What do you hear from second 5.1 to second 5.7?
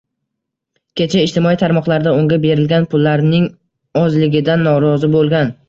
boʻlgan